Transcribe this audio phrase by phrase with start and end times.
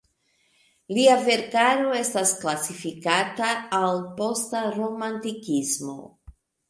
[0.97, 5.99] Lia verkaro estas klasifikata al posta romantikismo.